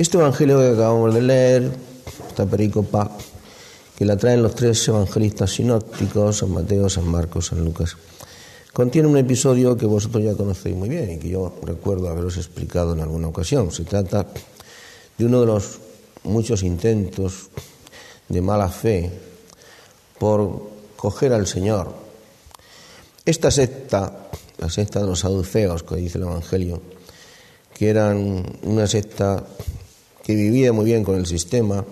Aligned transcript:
Este 0.00 0.16
evangelio 0.16 0.56
que 0.56 0.68
acabamos 0.68 1.12
de 1.12 1.20
leer, 1.20 1.70
esta 2.26 2.46
pericopa, 2.46 3.10
que 3.98 4.06
la 4.06 4.16
traen 4.16 4.42
los 4.42 4.54
tres 4.54 4.88
evangelistas 4.88 5.50
sinópticos, 5.50 6.38
San 6.38 6.52
Mateo, 6.52 6.88
San 6.88 7.06
Marcos, 7.06 7.48
San 7.48 7.62
Lucas, 7.62 7.98
contiene 8.72 9.08
un 9.08 9.18
episodio 9.18 9.76
que 9.76 9.84
vosotros 9.84 10.24
ya 10.24 10.34
conocéis 10.34 10.74
muy 10.74 10.88
bien 10.88 11.10
y 11.10 11.18
que 11.18 11.28
yo 11.28 11.54
recuerdo 11.64 12.08
haberos 12.08 12.38
explicado 12.38 12.94
en 12.94 13.00
alguna 13.00 13.28
ocasión. 13.28 13.70
Se 13.72 13.84
trata 13.84 14.26
de 15.18 15.24
uno 15.26 15.40
de 15.40 15.46
los 15.46 15.80
muchos 16.24 16.62
intentos 16.62 17.50
de 18.26 18.40
mala 18.40 18.70
fe 18.70 19.10
por 20.18 20.62
coger 20.96 21.34
al 21.34 21.46
Señor. 21.46 21.92
Esta 23.26 23.50
secta, 23.50 24.30
la 24.56 24.70
secta 24.70 25.00
de 25.00 25.06
los 25.08 25.20
saduceos, 25.20 25.82
que 25.82 25.96
dice 25.96 26.16
el 26.16 26.24
Evangelio, 26.24 26.80
que 27.74 27.90
eran 27.90 28.46
una 28.62 28.86
secta 28.86 29.44
que 30.22 30.34
vivía 30.34 30.72
muy 30.72 30.84
bien 30.84 31.04
con 31.04 31.16
el 31.16 31.26
sistema 31.26 31.84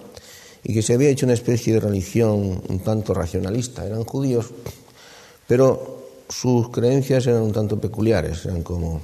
y 0.65 0.75
que 0.75 0.83
se 0.83 0.95
había 0.95 1.09
hecho 1.09 1.27
una 1.27 1.35
especie 1.35 1.75
de 1.75 1.81
religión 1.81 2.63
un 2.69 2.81
tanto 2.81 3.15
racionalista. 3.15 3.87
Eran 3.87 4.05
judíos, 4.05 4.47
pero 5.47 5.99
sus 6.29 6.71
creencias 6.71 7.27
eran 7.27 7.43
un 7.43 7.53
tanto 7.53 7.81
peculiares, 7.81 8.45
eran 8.45 8.63
como, 8.63 9.01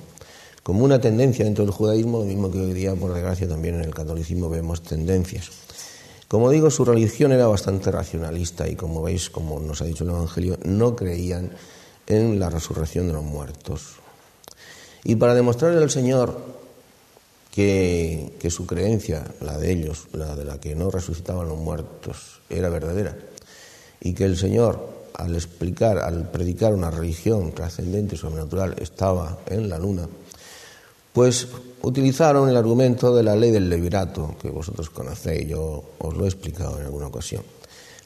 como 0.62 0.84
una 0.84 1.00
tendencia 1.00 1.44
dentro 1.44 1.64
del 1.64 1.72
judaísmo, 1.72 2.18
lo 2.18 2.24
mismo 2.24 2.50
que 2.50 2.60
hoy 2.60 2.72
día, 2.72 2.94
por 2.94 3.14
desgracia, 3.14 3.48
también 3.48 3.76
en 3.76 3.82
el 3.82 3.94
catolicismo 3.94 4.50
vemos 4.50 4.82
tendencias. 4.82 5.50
Como 6.28 6.50
digo, 6.50 6.70
su 6.70 6.84
religión 6.84 7.32
era 7.32 7.46
bastante 7.46 7.90
racionalista 7.90 8.68
y 8.68 8.74
como 8.74 9.02
veis, 9.02 9.30
como 9.30 9.60
nos 9.60 9.80
ha 9.82 9.84
dicho 9.84 10.04
el 10.04 10.10
Evangelio, 10.10 10.58
no 10.64 10.96
creían 10.96 11.52
en 12.06 12.38
la 12.38 12.50
resurrección 12.50 13.06
de 13.06 13.12
los 13.12 13.24
muertos. 13.24 13.96
Y 15.04 15.16
para 15.16 15.34
demostrarle 15.34 15.82
al 15.82 15.90
Señor 15.90 16.63
que, 17.54 18.50
su 18.50 18.66
creencia, 18.66 19.24
la 19.40 19.56
de 19.56 19.70
ellos, 19.70 20.08
la 20.12 20.34
de 20.34 20.44
la 20.44 20.58
que 20.58 20.74
no 20.74 20.90
resucitaban 20.90 21.48
los 21.48 21.56
muertos, 21.56 22.40
era 22.50 22.68
verdadera, 22.68 23.16
y 24.00 24.12
que 24.12 24.24
el 24.24 24.36
Señor, 24.36 25.04
al 25.14 25.36
explicar, 25.36 25.98
al 25.98 26.32
predicar 26.32 26.74
una 26.74 26.90
religión 26.90 27.52
trascendente 27.52 28.16
y 28.16 28.18
sobrenatural, 28.18 28.74
estaba 28.80 29.38
en 29.46 29.68
la 29.68 29.78
luna, 29.78 30.08
pues 31.12 31.46
utilizaron 31.82 32.48
el 32.48 32.56
argumento 32.56 33.14
de 33.14 33.22
la 33.22 33.36
ley 33.36 33.52
del 33.52 33.70
levirato, 33.70 34.34
que 34.42 34.50
vosotros 34.50 34.90
conocéis, 34.90 35.46
yo 35.46 35.84
os 35.98 36.16
lo 36.16 36.24
he 36.24 36.28
explicado 36.28 36.80
en 36.80 36.86
alguna 36.86 37.06
ocasión. 37.06 37.44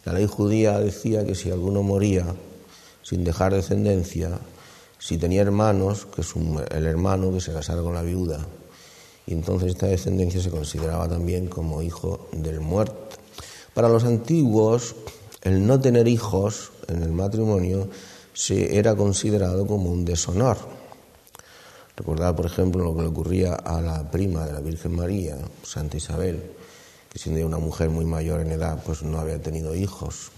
La 0.05 0.13
ley 0.13 0.27
judía 0.27 0.79
decía 0.79 1.25
que 1.25 1.35
si 1.35 1.51
alguno 1.51 1.83
moría 1.83 2.27
sin 3.03 3.25
dejar 3.25 3.55
descendencia, 3.55 4.39
si 4.99 5.17
tenía 5.17 5.41
hermanos, 5.41 6.07
que 6.07 6.23
el 6.77 6.87
hermano 6.87 7.33
que 7.33 7.41
se 7.41 7.55
casara 7.55 7.81
con 7.81 7.95
la 7.95 8.03
viuda, 8.03 8.47
y 9.29 9.33
entonces 9.35 9.71
esta 9.71 9.87
descendencia 9.87 10.41
se 10.41 10.51
consideraba 10.51 11.09
también 11.09 11.47
como 11.49 11.83
hijo 11.83 12.29
del 12.33 12.61
muerto. 12.61 13.17
Para 13.75 13.89
los 13.89 14.05
antiguos, 14.05 14.97
el 15.43 15.67
no 15.67 15.79
tener 15.79 16.09
hijos 16.09 16.73
en 16.89 17.03
el 17.03 17.13
matrimonio 17.13 17.89
se 18.33 18.79
era 18.79 18.97
considerado 18.97 19.67
como 19.67 19.91
un 19.91 20.05
deshonor 20.05 20.57
Recordad, 21.99 22.37
por 22.37 22.47
ejemplo, 22.47 22.85
lo 22.85 22.95
que 22.95 23.03
le 23.03 23.09
ocurría 23.09 23.55
a 23.55 23.81
la 23.81 24.09
prima 24.09 24.47
de 24.47 24.53
la 24.53 24.61
Virgen 24.61 24.95
María, 24.95 25.37
Santa 25.65 25.97
Isabel, 25.97 26.41
que 27.11 27.19
siendo 27.19 27.45
una 27.45 27.59
mujer 27.59 27.91
muy 27.91 28.05
mayor 28.05 28.41
en 28.41 28.53
edad, 28.53 28.81
pues 28.87 29.03
no 29.03 29.19
había 29.19 29.43
tenido 29.43 29.75
hijos. 29.75 30.31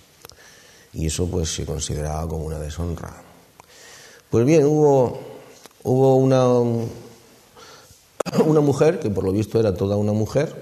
Y 0.95 1.05
eso 1.09 1.29
pues 1.29 1.55
se 1.55 1.67
consideraba 1.67 2.27
como 2.27 2.47
una 2.47 2.59
deshonra. 2.59 3.13
Pues 4.31 4.47
bien, 4.47 4.65
hubo, 4.65 5.21
hubo 5.83 6.17
una, 6.17 6.49
una 8.47 8.61
mujer, 8.61 9.01
que 9.01 9.11
por 9.11 9.25
lo 9.25 9.33
visto 9.33 9.59
era 9.59 9.75
toda 9.75 9.97
una 9.97 10.13
mujer, 10.13 10.55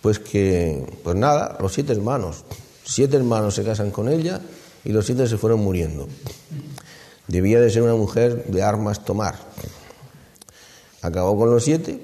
pues 0.00 0.18
que, 0.18 0.84
pues 1.02 1.16
nada, 1.16 1.56
los 1.60 1.72
siete 1.72 1.92
hermanos, 1.92 2.44
siete 2.84 3.16
hermanos 3.16 3.54
se 3.54 3.64
casan 3.64 3.90
con 3.90 4.08
ella 4.08 4.40
y 4.84 4.90
los 4.90 5.06
siete 5.06 5.26
se 5.26 5.36
fueron 5.36 5.60
muriendo. 5.60 6.06
Debía 7.28 7.60
de 7.60 7.70
ser 7.70 7.82
una 7.82 7.96
mujer 7.96 8.44
de 8.46 8.62
armas 8.62 9.04
tomar 9.04 9.34
acabó 11.06 11.36
con 11.36 11.50
los 11.50 11.64
siete. 11.64 12.00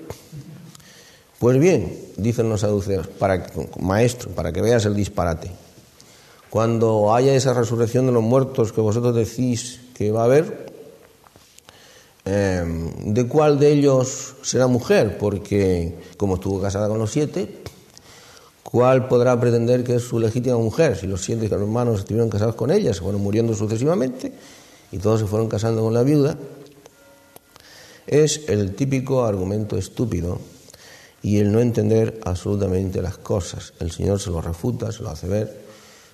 Pues 1.39 1.59
bien, 1.59 1.99
dicen 2.17 2.49
los 2.49 2.61
saduceos, 2.61 3.09
para, 3.09 3.47
maestro, 3.81 4.31
para 4.31 4.53
que 4.53 4.63
veas 4.63 4.85
el 4.87 4.95
disparate. 4.95 5.51
Cuando 6.51 7.15
haya 7.15 7.35
esa 7.35 7.55
resurrección 7.55 8.07
de 8.07 8.13
los 8.13 8.23
muertos 8.23 8.73
que 8.73 8.81
vosotros 8.81 9.15
decís 9.15 9.81
que 9.95 10.13
va 10.13 10.23
a 10.23 10.25
haber, 10.27 10.72
em, 12.25 13.15
¿de 13.15 13.27
cuál 13.27 13.59
de 13.59 13.73
ellos 13.73 14.35
será 14.43 14.67
mujer? 14.67 15.19
Porque 15.19 15.95
como 16.17 16.37
estuvo 16.37 16.61
casada 16.61 16.89
con 16.89 16.99
los 16.99 17.11
siete, 17.11 17.63
¿cuál 18.63 19.09
podrá 19.09 19.39
pretender 19.39 19.85
que 19.85 19.97
es 19.97 20.03
su 20.03 20.19
legítima 20.19 20.57
mujer? 20.57 20.97
Si 20.97 21.07
los 21.07 21.23
siete 21.23 21.47
hermanos 21.47 22.01
estuvieron 22.01 22.31
casados 22.31 22.55
con 22.55 22.71
ella, 22.71 22.95
se 22.95 23.01
fueron 23.01 23.21
muriendo 23.21 23.55
sucesivamente 23.55 24.33
y 24.91 24.99
todos 24.99 25.21
se 25.21 25.27
fueron 25.27 25.49
casando 25.49 25.83
con 25.83 25.95
la 25.95 26.03
viuda, 26.03 26.37
es 28.07 28.49
el 28.49 28.75
típico 28.75 29.25
argumento 29.25 29.77
estúpido 29.79 30.39
y 31.23 31.39
el 31.39 31.53
no 31.53 31.61
entender 31.61 32.21
absolutamente 32.25 33.01
las 33.01 33.17
cosas. 33.17 33.73
El 33.79 33.93
Señor 33.93 34.21
se 34.21 34.31
lo 34.31 34.41
refuta, 34.41 34.91
se 34.91 35.03
lo 35.03 35.11
hace 35.11 35.29
ver. 35.29 35.63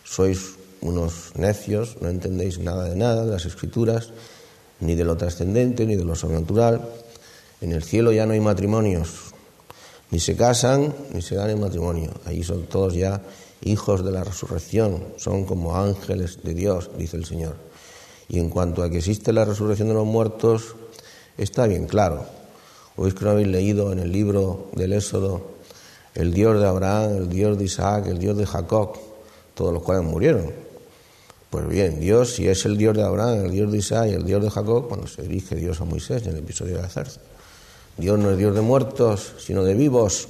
Sois 0.04 0.54
unos 0.80 1.32
necios, 1.36 1.96
no 2.00 2.08
entendéis 2.08 2.58
nada 2.58 2.84
de 2.84 2.96
nada 2.96 3.25
de 3.25 3.32
las 3.32 3.46
escrituras, 3.46 4.10
ni 4.80 4.94
de 4.94 5.04
lo 5.04 5.16
trascendente, 5.16 5.86
ni 5.86 5.96
de 5.96 6.04
lo 6.04 6.14
sobrenatural. 6.14 6.88
En 7.60 7.72
el 7.72 7.82
cielo 7.82 8.12
ya 8.12 8.26
no 8.26 8.32
hay 8.32 8.40
matrimonios, 8.40 9.34
ni 10.10 10.20
se 10.20 10.36
casan, 10.36 10.94
ni 11.12 11.22
se 11.22 11.34
dan 11.34 11.50
en 11.50 11.60
matrimonio. 11.60 12.10
Allí 12.24 12.44
son 12.44 12.66
todos 12.66 12.94
ya 12.94 13.20
hijos 13.62 14.04
de 14.04 14.12
la 14.12 14.24
resurrección, 14.24 15.04
son 15.16 15.44
como 15.44 15.76
ángeles 15.76 16.38
de 16.42 16.54
Dios, 16.54 16.90
dice 16.96 17.16
el 17.16 17.24
Señor. 17.24 17.56
Y 18.28 18.38
en 18.38 18.50
cuanto 18.50 18.82
a 18.82 18.90
que 18.90 18.98
existe 18.98 19.32
la 19.32 19.44
resurrección 19.44 19.88
de 19.88 19.94
los 19.94 20.06
muertos, 20.06 20.76
está 21.36 21.66
bien 21.66 21.86
claro. 21.86 22.26
Oís 22.96 23.14
que 23.14 23.24
no 23.24 23.30
habéis 23.30 23.48
leído 23.48 23.92
en 23.92 23.98
el 24.00 24.12
libro 24.12 24.68
del 24.74 24.92
Éxodo 24.92 25.58
el 26.14 26.34
Dios 26.34 26.58
de 26.60 26.66
Abraham, 26.66 27.16
el 27.16 27.28
Dios 27.28 27.56
de 27.58 27.64
Isaac, 27.64 28.08
el 28.08 28.18
Dios 28.18 28.36
de 28.36 28.44
Jacob, 28.44 28.96
todos 29.54 29.72
los 29.72 29.82
cuales 29.82 30.04
murieron. 30.04 30.52
Pues 31.50 31.66
bien, 31.66 31.98
Dios, 31.98 32.34
si 32.34 32.47
es 32.47 32.66
el 32.66 32.76
Dios 32.76 32.94
de 32.94 33.03
Abraham, 33.03 33.47
el 33.47 33.50
Dios 33.53 33.72
de 33.72 33.78
Isaac 33.78 34.09
el 34.09 34.25
Dios 34.25 34.42
de 34.42 34.50
Jacob, 34.50 34.86
cuando 34.86 35.06
se 35.06 35.22
dirige 35.22 35.56
Dios 35.56 35.81
a 35.81 35.84
Moisés 35.84 36.22
en 36.25 36.32
el 36.32 36.38
episodio 36.38 36.76
de 36.76 36.82
la. 36.82 37.20
Dios 37.97 38.19
no 38.19 38.31
es 38.31 38.36
Dios 38.36 38.54
de 38.54 38.60
muertos, 38.60 39.32
sino 39.38 39.64
de 39.64 39.75
vivos. 39.75 40.28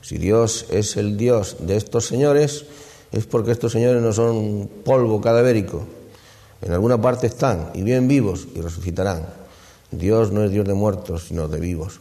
Si 0.00 0.16
Dios 0.16 0.66
es 0.70 0.96
el 0.96 1.18
Dios 1.18 1.56
de 1.60 1.76
estos 1.76 2.06
señores, 2.06 2.64
es 3.12 3.26
porque 3.26 3.52
estos 3.52 3.72
señores 3.72 4.02
no 4.02 4.14
son 4.14 4.70
polvo 4.82 5.20
cadavérico. 5.20 5.84
En 6.62 6.72
alguna 6.72 7.00
parte 7.00 7.26
están, 7.26 7.70
y 7.74 7.82
bien 7.82 8.08
vivos, 8.08 8.48
y 8.54 8.60
resucitarán. 8.62 9.26
Dios 9.90 10.32
no 10.32 10.42
es 10.42 10.50
Dios 10.50 10.66
de 10.66 10.74
muertos, 10.74 11.26
sino 11.28 11.48
de 11.48 11.60
vivos. 11.60 12.00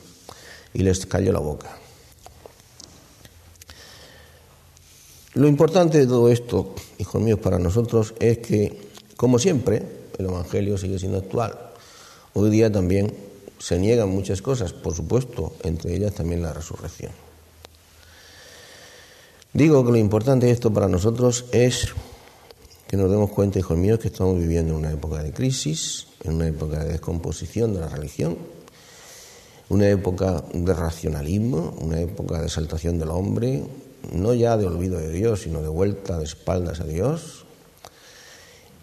Y 0.74 0.84
les 0.84 1.06
cayó 1.06 1.34
la 1.34 1.40
boca. 1.40 1.70
Lo 5.40 5.48
importante 5.48 6.00
de 6.00 6.06
todo 6.06 6.28
esto, 6.28 6.76
hijos 6.98 7.22
míos, 7.22 7.40
para 7.40 7.58
nosotros 7.58 8.14
es 8.20 8.40
que, 8.40 8.78
como 9.16 9.40
siempre, 9.40 9.82
el 10.18 10.26
Evangelio 10.26 10.78
sigue 10.78 11.00
siendo 11.00 11.18
actual. 11.18 11.58
Hoy 12.34 12.50
día 12.50 12.70
también 12.70 13.14
se 13.58 13.80
niegan 13.80 14.10
muchas 14.10 14.42
cosas, 14.42 14.74
por 14.74 14.94
supuesto, 14.94 15.54
entre 15.64 15.96
ellas 15.96 16.14
también 16.14 16.42
la 16.42 16.52
resurrección. 16.52 17.14
Digo 19.54 19.86
que 19.86 19.92
lo 19.94 19.98
importante 19.98 20.48
de 20.48 20.52
esto 20.52 20.74
para 20.74 20.90
nosotros 20.90 21.46
es 21.54 21.88
que 22.90 22.98
nos 22.98 23.10
demos 23.10 23.30
cuenta, 23.30 23.60
hijos 23.60 23.78
míos, 23.78 24.00
que 24.00 24.10
estamos 24.10 24.38
viviendo 24.38 24.74
en 24.74 24.80
una 24.80 24.92
época 24.92 25.24
de 25.24 25.32
crisis, 25.32 26.08
en 26.26 26.34
una 26.34 26.48
época 26.48 26.84
de 26.84 26.92
descomposición 26.92 27.74
de 27.74 27.80
la 27.80 27.88
religión, 27.88 28.38
una 29.70 29.88
época 29.88 30.44
de 30.52 30.74
racionalismo, 30.74 31.78
una 31.80 32.02
época 32.02 32.40
de 32.40 32.48
exaltación 32.48 33.00
del 33.00 33.12
hombre, 33.12 33.64
no 34.12 34.34
ya 34.34 34.58
de 34.58 34.66
olvido 34.66 34.98
de 34.98 35.12
Dios, 35.12 35.42
sino 35.42 35.62
de 35.62 35.70
vuelta 35.70 36.18
de 36.18 36.26
espaldas 36.26 36.80
a 36.80 36.86
Dios, 36.86 37.46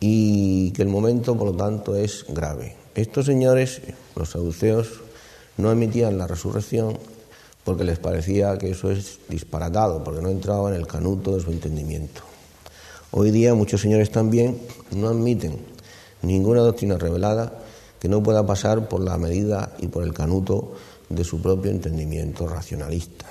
y 0.00 0.70
que 0.72 0.82
el 0.82 0.88
momento, 0.88 1.36
por 1.36 1.48
lo 1.48 1.56
tanto, 1.56 1.96
es 1.96 2.24
grave. 2.28 2.76
Estos 2.94 3.26
señores, 3.26 3.82
los 4.14 4.30
saduceos, 4.30 5.00
no 5.56 5.70
admitían 5.70 6.18
la 6.18 6.26
resurrección 6.26 6.98
porque 7.64 7.84
les 7.84 7.98
parecía 7.98 8.56
que 8.58 8.70
eso 8.70 8.90
es 8.90 9.18
disparatado, 9.28 10.04
porque 10.04 10.22
no 10.22 10.28
entraba 10.28 10.70
en 10.70 10.76
el 10.76 10.86
canuto 10.86 11.34
de 11.34 11.42
su 11.42 11.50
entendimiento. 11.50 12.22
Hoy 13.10 13.30
día 13.30 13.54
muchos 13.54 13.80
señores 13.80 14.10
también 14.10 14.60
no 14.92 15.08
admiten 15.08 15.58
ninguna 16.22 16.60
doctrina 16.60 16.96
revelada 16.96 17.58
que 17.98 18.08
no 18.08 18.22
pueda 18.22 18.46
pasar 18.46 18.88
por 18.88 19.00
la 19.00 19.18
medida 19.18 19.74
y 19.78 19.88
por 19.88 20.04
el 20.04 20.12
canuto 20.12 20.74
de 21.08 21.24
su 21.24 21.40
propio 21.40 21.70
entendimiento 21.70 22.46
racionalista. 22.46 23.26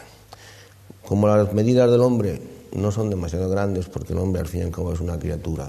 Como 1.08 1.28
las 1.28 1.54
medidas 1.54 1.90
del 1.90 2.02
hombre 2.02 2.42
no 2.74 2.92
son 2.92 3.10
demasiado 3.10 3.50
grandes, 3.50 3.88
porque 3.88 4.14
el 4.14 4.20
hombre 4.20 4.42
al 4.42 4.48
fin 4.48 4.62
y 4.62 4.64
al 4.64 4.72
cabo 4.72 4.92
es 4.92 5.00
una 5.00 5.20
criatura, 5.20 5.68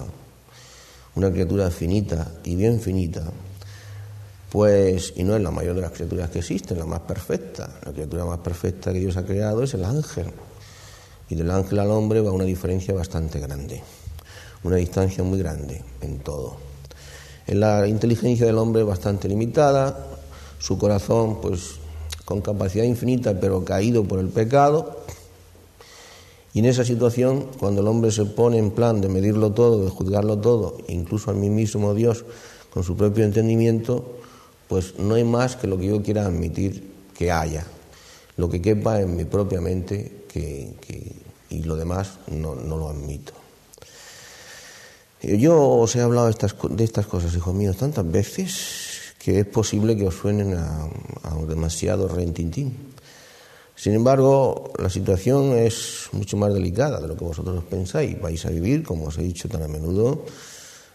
una 1.14 1.30
criatura 1.30 1.70
finita 1.70 2.32
y 2.44 2.56
bien 2.56 2.80
finita, 2.80 3.24
pues, 4.50 5.12
y 5.16 5.24
no 5.24 5.36
es 5.36 5.42
la 5.42 5.50
mayor 5.50 5.74
de 5.74 5.82
las 5.82 5.92
criaturas 5.92 6.30
que 6.30 6.38
existen, 6.38 6.78
la 6.78 6.86
más 6.86 7.00
perfecta. 7.00 7.68
La 7.84 7.92
criatura 7.92 8.24
más 8.24 8.38
perfecta 8.38 8.92
que 8.92 9.00
Dios 9.00 9.16
ha 9.16 9.24
creado 9.26 9.62
es 9.62 9.74
el 9.74 9.84
ángel. 9.84 10.26
Y 11.28 11.34
del 11.34 11.50
ángel 11.50 11.80
al 11.80 11.90
hombre 11.90 12.20
va 12.20 12.30
una 12.30 12.44
diferencia 12.44 12.94
bastante 12.94 13.40
grande, 13.40 13.82
una 14.62 14.76
distancia 14.76 15.22
muy 15.24 15.38
grande 15.38 15.82
en 16.00 16.20
todo. 16.20 16.56
En 17.46 17.60
la 17.60 17.86
inteligencia 17.86 18.46
del 18.46 18.56
hombre 18.56 18.82
es 18.82 18.88
bastante 18.88 19.28
limitada, 19.28 20.06
su 20.58 20.78
corazón, 20.78 21.40
pues, 21.40 21.72
con 22.24 22.40
capacidad 22.40 22.84
infinita, 22.84 23.38
pero 23.38 23.64
caído 23.64 24.04
por 24.04 24.18
el 24.18 24.28
pecado. 24.28 25.04
Y 26.56 26.60
en 26.60 26.64
esa 26.64 26.86
situación, 26.86 27.50
cuando 27.58 27.82
el 27.82 27.86
hombre 27.86 28.10
se 28.10 28.24
pone 28.24 28.56
en 28.56 28.70
plan 28.70 29.02
de 29.02 29.10
medirlo 29.10 29.52
todo, 29.52 29.84
de 29.84 29.90
juzgarlo 29.90 30.38
todo, 30.38 30.78
incluso 30.88 31.30
al 31.30 31.36
mismo 31.36 31.92
Dios, 31.92 32.24
con 32.72 32.82
su 32.82 32.96
propio 32.96 33.26
entendimiento, 33.26 34.16
pues 34.66 34.98
no 34.98 35.16
hay 35.16 35.24
más 35.24 35.56
que 35.56 35.66
lo 35.66 35.76
que 35.76 35.88
yo 35.88 36.02
quiera 36.02 36.24
admitir 36.24 36.94
que 37.12 37.30
haya, 37.30 37.66
lo 38.38 38.48
que 38.48 38.62
quepa 38.62 39.02
en 39.02 39.16
mi 39.16 39.26
propia 39.26 39.60
mente 39.60 40.24
que, 40.32 40.72
y 41.50 41.62
lo 41.64 41.76
demás 41.76 42.20
no, 42.28 42.54
lo 42.54 42.88
admito. 42.88 43.34
Yo 45.20 45.60
os 45.62 45.94
he 45.94 46.00
hablado 46.00 46.28
de 46.28 46.32
estas, 46.32 46.56
de 46.70 46.84
estas 46.84 47.06
cosas, 47.06 47.36
hijos 47.36 47.54
míos, 47.54 47.76
tantas 47.76 48.10
veces 48.10 49.12
que 49.18 49.40
es 49.40 49.46
posible 49.46 49.94
que 49.94 50.06
os 50.06 50.14
suenen 50.14 50.54
a, 50.54 50.88
a 51.22 51.34
demasiado 51.46 52.08
rentintín. 52.08 52.95
Sin 53.76 53.92
embargo, 53.92 54.72
la 54.78 54.88
situación 54.88 55.52
es 55.52 56.08
mucho 56.12 56.38
más 56.38 56.52
delicada 56.52 56.98
de 56.98 57.08
lo 57.08 57.16
que 57.16 57.24
vosotros 57.24 57.62
pensáis. 57.64 58.18
Vais 58.20 58.44
a 58.46 58.50
vivir, 58.50 58.82
como 58.82 59.06
os 59.06 59.18
he 59.18 59.22
dicho 59.22 59.48
tan 59.48 59.62
a 59.62 59.68
menudo, 59.68 60.24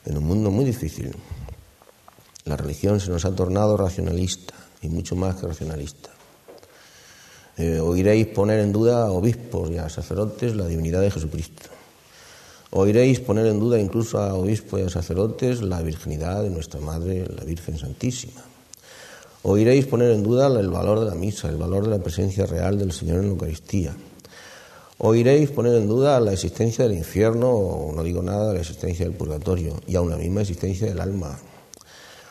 en 0.04 0.18
un 0.18 0.24
mundo 0.24 0.50
muy 0.50 0.66
difícil. 0.66 1.13
La 2.45 2.57
religión 2.57 3.00
se 3.00 3.12
nos 3.12 3.24
ha 3.24 3.36
tornado 3.36 3.78
racionalista 3.78 4.56
y 4.81 4.89
mucho 4.89 5.16
más 5.16 5.36
que 5.36 5.45
racionalista. 5.45 6.10
Eh, 7.57 7.80
oiréis 7.80 8.28
poner 8.28 8.60
en 8.60 8.74
duda 8.74 9.06
a 9.06 9.12
obispos 9.12 9.69
y 9.69 9.78
a 9.78 9.88
sacerdotes 9.88 10.56
la 10.56 10.66
divinidad 10.66 11.01
de 11.01 11.12
Jesucristo. 11.12 11.69
Oiréis 12.72 13.19
poner 13.19 13.45
en 13.45 13.60
duda 13.60 13.78
incluso 13.78 14.18
a 14.18 14.33
obispos 14.33 14.80
y 14.80 14.83
a 14.83 14.89
sacerdotes 14.89 15.62
la 15.62 15.81
virginidad 15.81 16.42
de 16.42 16.50
nuestra 16.50 16.80
Madre, 16.80 17.28
la 17.28 17.44
Virgen 17.44 17.78
Santísima. 17.78 18.42
Oiréis 19.43 19.88
poner 19.88 20.11
en 20.11 20.21
duda 20.21 20.47
el 20.47 20.69
valor 20.69 20.99
de 20.99 21.07
la 21.07 21.15
misa, 21.15 21.49
el 21.49 21.57
valor 21.57 21.85
de 21.85 21.89
la 21.89 22.03
presencia 22.03 22.45
real 22.45 22.77
del 22.77 22.91
Señor 22.91 23.17
en 23.17 23.25
la 23.25 23.31
Eucaristía. 23.31 23.95
Oiréis 24.99 25.49
poner 25.49 25.73
en 25.73 25.88
duda 25.88 26.19
la 26.19 26.31
existencia 26.31 26.88
del 26.88 26.95
infierno, 26.95 27.49
o 27.49 27.91
no 27.91 28.03
digo 28.03 28.21
nada 28.21 28.53
la 28.53 28.59
existencia 28.59 29.03
del 29.03 29.15
purgatorio, 29.15 29.81
y 29.88 29.95
aún 29.95 30.11
la 30.11 30.17
misma 30.17 30.41
existencia 30.41 30.85
del 30.85 31.01
alma. 31.01 31.39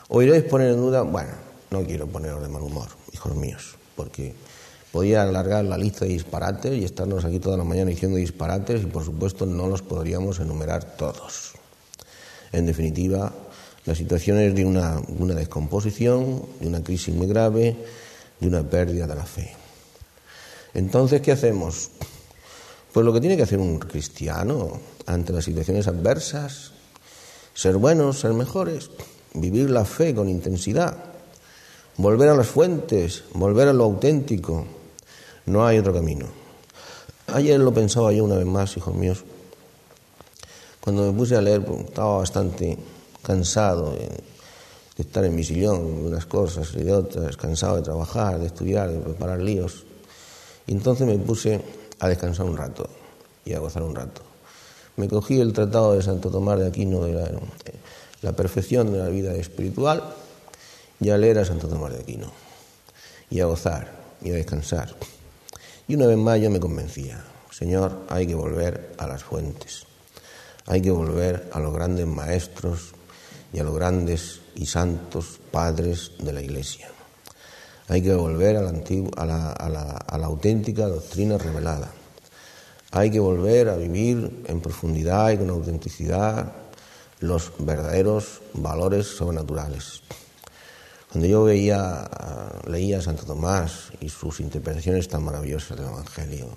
Oiréis 0.07 0.43
poner 0.43 0.71
en 0.71 0.77
duda, 0.77 1.01
bueno, 1.01 1.33
no 1.69 1.83
quiero 1.83 2.07
poneros 2.07 2.41
de 2.41 2.47
mal 2.47 2.61
humor, 2.61 2.87
hijos 3.11 3.35
míos, 3.35 3.75
porque 3.97 4.33
podía 4.93 5.23
alargar 5.23 5.65
la 5.65 5.77
lista 5.77 6.05
de 6.05 6.11
disparates 6.11 6.77
y 6.77 6.85
estarnos 6.85 7.25
aquí 7.25 7.39
toda 7.39 7.57
la 7.57 7.65
mañana 7.65 7.89
diciendo 7.89 8.17
disparates 8.17 8.83
y 8.83 8.85
por 8.85 9.03
supuesto 9.03 9.45
no 9.45 9.67
los 9.67 9.81
podríamos 9.81 10.39
enumerar 10.39 10.95
todos. 10.95 11.55
En 12.53 12.65
definitiva, 12.65 13.33
la 13.85 13.95
situación 13.95 14.37
es 14.39 14.53
de 14.53 14.63
una, 14.63 15.01
descomposición, 15.33 16.43
de 16.59 16.67
una 16.67 16.83
crisis 16.83 17.13
muy 17.15 17.27
grave, 17.27 17.75
de 18.39 18.47
una 18.47 18.63
pérdida 18.63 19.07
de 19.07 19.15
la 19.15 19.25
fe. 19.25 19.51
Entonces, 20.73 21.21
¿qué 21.21 21.31
hacemos? 21.31 21.89
Pues 22.93 23.05
lo 23.05 23.11
que 23.11 23.21
tiene 23.21 23.37
que 23.37 23.43
hacer 23.43 23.59
un 23.59 23.79
cristiano 23.79 24.79
ante 25.07 25.33
las 25.33 25.45
situaciones 25.45 25.87
adversas, 25.87 26.73
ser 27.53 27.77
buenos, 27.77 28.19
ser 28.19 28.33
mejores, 28.33 28.91
vivir 29.33 29.69
la 29.69 29.85
fe 29.85 30.13
con 30.13 30.29
intensidad, 30.29 30.95
volver 31.97 32.29
a 32.29 32.35
las 32.35 32.47
fuentes, 32.47 33.23
volver 33.33 33.67
a 33.67 33.73
lo 33.73 33.85
auténtico. 33.85 34.65
No 35.47 35.65
hay 35.65 35.79
otro 35.79 35.93
camino. 35.93 36.27
Ayer 37.27 37.59
lo 37.59 37.73
pensaba 37.73 38.11
yo 38.11 38.25
una 38.25 38.35
vez 38.35 38.45
más, 38.45 38.77
hijos 38.77 38.93
míos. 38.93 39.23
Cuando 40.81 41.11
me 41.11 41.17
puse 41.17 41.35
a 41.35 41.41
leer, 41.41 41.63
pues, 41.65 41.85
estaba 41.85 42.17
bastante 42.17 42.77
cansado 43.21 43.91
de, 43.91 44.09
estar 44.97 45.25
en 45.25 45.35
mi 45.35 45.43
sillón, 45.43 46.03
de 46.03 46.07
unas 46.09 46.25
cosas 46.25 46.73
y 46.75 46.83
de 46.83 46.93
otras, 46.93 47.35
cansado 47.37 47.77
de 47.77 47.81
trabajar, 47.81 48.39
de 48.39 48.47
estudiar, 48.47 48.89
de 48.89 48.99
preparar 48.99 49.39
líos. 49.39 49.85
Y 50.67 50.73
entonces 50.73 51.07
me 51.07 51.17
puse 51.17 51.61
a 51.99 52.07
descansar 52.07 52.45
un 52.45 52.55
rato 52.55 52.87
y 53.45 53.53
a 53.53 53.59
gozar 53.59 53.83
un 53.83 53.95
rato. 53.95 54.21
Me 54.97 55.07
cogí 55.07 55.39
el 55.39 55.53
tratado 55.53 55.93
de 55.93 56.03
Santo 56.03 56.29
Tomás 56.29 56.59
de 56.59 56.67
Aquino 56.67 57.03
de 57.03 57.13
la, 57.13 57.31
la 58.21 58.33
perfección 58.33 58.91
de 58.91 58.99
la 58.99 59.07
vida 59.07 59.33
espiritual 59.33 60.03
y 60.99 61.09
a 61.09 61.17
leer 61.17 61.39
a 61.39 61.45
Santo 61.45 61.67
Tomás 61.67 61.93
de 61.93 61.99
Aquino 61.99 62.31
y 63.29 63.39
a 63.39 63.45
gozar 63.45 63.91
y 64.21 64.29
a 64.29 64.33
descansar. 64.33 64.93
Y 65.87 65.95
una 65.95 66.05
vez 66.05 66.17
más 66.17 66.39
yo 66.39 66.49
me 66.49 66.59
convencía, 66.59 67.23
Señor, 67.49 68.05
hay 68.09 68.27
que 68.27 68.35
volver 68.35 68.93
a 68.97 69.07
las 69.07 69.23
fuentes, 69.23 69.85
hay 70.67 70.81
que 70.81 70.91
volver 70.91 71.49
a 71.51 71.59
los 71.59 71.73
grandes 71.73 72.05
maestros 72.05 72.93
y 73.53 73.59
a 73.59 73.63
los 73.63 73.75
grandes 73.75 74.41
y 74.55 74.65
santos 74.65 75.39
padres 75.51 76.11
de 76.19 76.33
la 76.33 76.41
Iglesia. 76.41 76.89
Hay 77.87 78.01
que 78.01 78.13
volver 78.13 78.57
a 78.57 78.61
la, 78.61 78.69
a 78.69 79.25
la, 79.25 79.51
a 79.51 79.69
la, 79.69 79.81
a 79.81 80.17
la 80.17 80.25
auténtica 80.27 80.87
doctrina 80.87 81.37
revelada. 81.37 81.91
Hay 82.91 83.11
que 83.11 83.19
volver 83.19 83.69
a 83.69 83.75
vivir 83.75 84.43
en 84.47 84.61
profundidad 84.61 85.31
y 85.31 85.37
con 85.37 85.49
autenticidad 85.49 86.53
los 87.19 87.51
verdaderos 87.59 88.41
valores 88.53 89.07
sobrenaturales. 89.07 90.01
Cuando 91.11 91.27
yo 91.27 91.43
veía, 91.43 92.09
leía 92.67 92.99
a 92.99 93.01
Santo 93.01 93.25
Tomás 93.25 93.91
y 93.99 94.07
sus 94.07 94.39
interpretaciones 94.39 95.09
tan 95.09 95.23
maravillosas 95.23 95.77
del 95.77 95.87
Evangelio, 95.87 96.47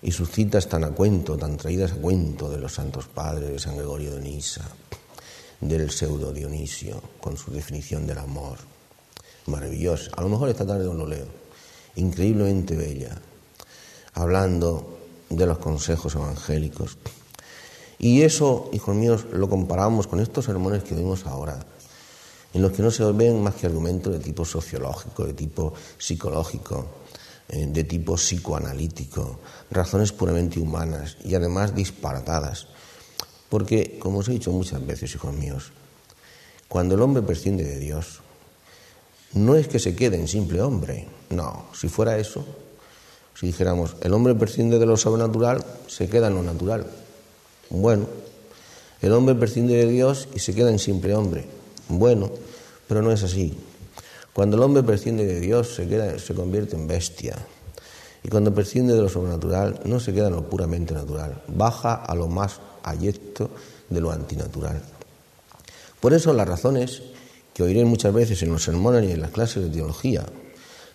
y 0.00 0.12
sus 0.12 0.30
citas 0.30 0.68
tan 0.68 0.84
a 0.84 0.90
cuento, 0.90 1.36
tan 1.36 1.56
traídas 1.56 1.92
a 1.92 1.96
cuento 1.96 2.48
de 2.48 2.58
los 2.58 2.74
santos 2.74 3.06
padres, 3.06 3.50
de 3.50 3.58
San 3.58 3.76
Gregorio 3.76 4.14
de 4.14 4.20
Nisa, 4.20 4.62
del 5.62 5.90
pseudo 5.90 6.32
Dionisio, 6.32 7.00
con 7.20 7.38
su 7.38 7.50
definición 7.50 8.06
del 8.06 8.18
amor, 8.18 8.58
maravillosa. 9.46 10.10
A 10.16 10.20
lo 10.20 10.28
mejor 10.28 10.50
esta 10.50 10.66
tarde 10.66 10.84
no 10.84 10.94
lo 10.94 11.06
leo, 11.06 11.26
increíblemente 11.96 12.76
bella, 12.76 13.16
hablando 14.14 14.98
de 15.30 15.46
los 15.46 15.58
consejos 15.58 16.14
evangélicos 16.14 16.98
y 18.02 18.22
eso, 18.22 18.68
hijos 18.72 18.96
míos, 18.96 19.26
lo 19.32 19.48
comparamos 19.48 20.08
con 20.08 20.18
estos 20.18 20.46
sermones 20.46 20.82
que 20.82 20.96
vimos 20.96 21.24
ahora, 21.24 21.64
en 22.52 22.60
los 22.60 22.72
que 22.72 22.82
no 22.82 22.90
se 22.90 23.04
ven 23.12 23.40
más 23.40 23.54
que 23.54 23.66
argumentos 23.66 24.12
de 24.12 24.18
tipo 24.18 24.44
sociológico, 24.44 25.24
de 25.24 25.34
tipo 25.34 25.72
psicológico, 25.96 26.84
eh, 27.48 27.68
de 27.68 27.84
tipo 27.84 28.16
psicoanalítico, 28.16 29.38
razones 29.70 30.10
puramente 30.10 30.58
humanas 30.58 31.16
y 31.24 31.36
además 31.36 31.76
disparatadas. 31.76 32.66
Porque, 33.52 34.00
como 34.00 34.24
os 34.24 34.28
he 34.28 34.32
dicho 34.32 34.48
muchas 34.48 34.80
veces, 34.80 35.12
hijos 35.12 35.36
míos, 35.36 35.76
cuando 36.68 36.94
el 36.94 37.02
hombre 37.02 37.20
prescinde 37.20 37.64
de 37.64 37.78
Dios, 37.78 38.24
no 39.34 39.56
es 39.56 39.68
que 39.68 39.78
se 39.78 39.94
quede 39.94 40.16
en 40.16 40.26
simple 40.26 40.62
hombre, 40.62 41.06
no, 41.28 41.66
si 41.76 41.88
fuera 41.92 42.16
eso, 42.16 42.46
si 43.34 43.48
dijéramos, 43.48 43.96
el 44.00 44.14
hombre 44.14 44.34
prescinde 44.34 44.78
de 44.78 44.86
lo 44.86 44.96
sobrenatural, 44.96 45.62
se 45.86 46.08
queda 46.08 46.28
en 46.28 46.36
lo 46.36 46.42
natural. 46.42 46.86
Bueno, 47.68 48.06
el 49.02 49.12
hombre 49.12 49.34
prescinde 49.34 49.76
de 49.76 49.86
Dios 49.86 50.28
y 50.34 50.38
se 50.38 50.54
queda 50.54 50.70
en 50.70 50.78
simple 50.78 51.14
hombre. 51.14 51.44
Bueno, 51.90 52.30
pero 52.88 53.02
no 53.02 53.12
es 53.12 53.22
así. 53.22 53.52
Cuando 54.32 54.56
el 54.56 54.62
hombre 54.62 54.82
prescinde 54.82 55.26
de 55.26 55.40
Dios 55.40 55.74
se, 55.74 55.86
queda, 55.86 56.18
se 56.18 56.32
convierte 56.32 56.74
en 56.74 56.86
bestia. 56.86 57.36
Y 58.24 58.28
cuando 58.28 58.54
prescinde 58.54 58.94
de 58.94 59.02
lo 59.02 59.08
sobrenatural 59.08 59.80
no 59.84 59.98
se 59.98 60.12
queda 60.12 60.28
en 60.28 60.36
lo 60.36 60.48
puramente 60.48 60.94
natural, 60.94 61.42
baja 61.48 61.94
a 61.94 62.14
lo 62.14 62.28
más 62.28 62.60
ayecto 62.82 63.50
de 63.88 64.00
lo 64.00 64.10
antinatural. 64.10 64.80
Por 66.00 66.12
eso 66.12 66.32
las 66.32 66.48
razones 66.48 67.02
que 67.52 67.62
oiré 67.62 67.84
muchas 67.84 68.12
veces 68.12 68.42
en 68.42 68.52
los 68.52 68.62
sermones 68.62 69.08
y 69.08 69.12
en 69.12 69.20
las 69.20 69.30
clases 69.30 69.64
de 69.64 69.70
teología 69.70 70.24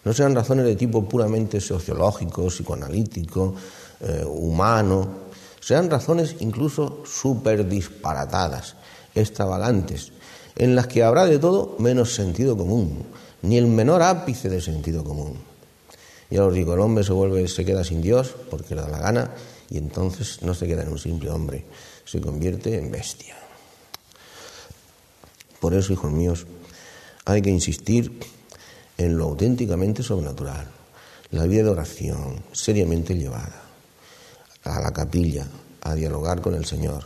no 0.03 0.13
sean 0.13 0.35
razones 0.35 0.65
de 0.65 0.75
tipo 0.75 1.03
puramente 1.07 1.59
sociológico, 1.59 2.47
psicoanalítico, 2.47 3.55
eh, 3.99 4.23
humano, 4.25 5.27
sean 5.59 5.89
razones 5.89 6.37
incluso 6.39 7.03
súper 7.05 7.67
disparatadas, 7.67 8.75
extravagantes, 9.13 10.13
en 10.55 10.75
las 10.75 10.87
que 10.87 11.03
habrá 11.03 11.25
de 11.25 11.39
todo 11.39 11.75
menos 11.79 12.15
sentido 12.15 12.55
común, 12.55 13.03
ni 13.41 13.57
el 13.57 13.67
menor 13.67 14.01
ápice 14.01 14.49
de 14.49 14.61
sentido 14.61 15.03
común. 15.03 15.33
Ya 16.29 16.43
os 16.43 16.53
digo, 16.53 16.73
el 16.73 16.81
hombre 16.81 17.03
se 17.03 17.13
vuelve, 17.13 17.47
se 17.47 17.63
queda 17.63 17.83
sin 17.83 18.01
Dios 18.01 18.35
porque 18.49 18.75
le 18.75 18.81
da 18.81 18.89
la 18.89 18.99
gana, 18.99 19.31
y 19.69 19.77
entonces 19.77 20.41
no 20.41 20.53
se 20.53 20.67
queda 20.67 20.83
en 20.83 20.89
un 20.89 20.99
simple 20.99 21.29
hombre, 21.29 21.65
se 22.05 22.21
convierte 22.21 22.77
en 22.77 22.91
bestia. 22.91 23.35
Por 25.59 25.73
eso, 25.73 25.93
hijos 25.93 26.11
míos, 26.11 26.45
hay 27.25 27.41
que 27.41 27.49
insistir 27.49 28.19
en 28.97 29.17
lo 29.17 29.25
auténticamente 29.25 30.03
sobrenatural, 30.03 30.67
la 31.31 31.43
vida 31.43 31.63
de 31.63 31.69
oración 31.69 32.43
seriamente 32.51 33.15
llevada 33.15 33.63
a 34.63 34.81
la 34.81 34.91
capilla, 34.91 35.47
a 35.81 35.95
dialogar 35.95 36.41
con 36.41 36.55
el 36.55 36.65
Señor. 36.65 37.05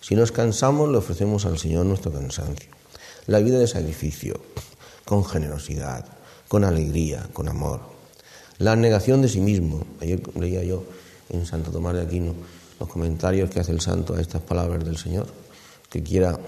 Si 0.00 0.14
nos 0.14 0.32
cansamos, 0.32 0.88
le 0.88 0.98
ofrecemos 0.98 1.46
al 1.46 1.58
Señor 1.58 1.86
nuestro 1.86 2.12
cansancio. 2.12 2.70
La 3.26 3.38
vida 3.38 3.58
de 3.58 3.66
sacrificio, 3.66 4.40
con 5.04 5.24
generosidad, 5.24 6.06
con 6.48 6.64
alegría, 6.64 7.28
con 7.32 7.48
amor. 7.48 7.99
La 8.60 8.76
negación 8.76 9.22
de 9.22 9.28
sí 9.30 9.40
mismo. 9.40 9.86
Ayer 10.02 10.20
leía 10.36 10.62
yo 10.62 10.84
en 11.30 11.46
Santo 11.46 11.70
Tomás 11.70 11.94
de 11.94 12.02
Aquino 12.02 12.34
los 12.78 12.90
comentarios 12.90 13.48
que 13.48 13.58
hace 13.58 13.72
el 13.72 13.80
santo 13.80 14.14
a 14.14 14.20
estas 14.20 14.42
palabras 14.42 14.84
del 14.84 14.98
Señor, 14.98 15.26
que 15.88 16.02
quiera 16.02 16.38